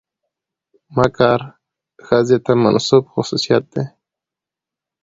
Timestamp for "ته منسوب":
2.45-3.03